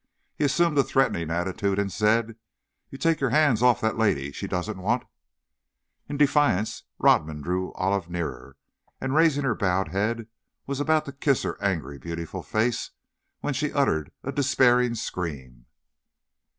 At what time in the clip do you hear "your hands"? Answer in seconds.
3.19-3.61